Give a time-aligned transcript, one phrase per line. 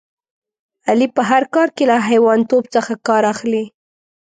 [0.89, 3.63] علي په هر کار کې له حیوانتوب څخه کار اخلي.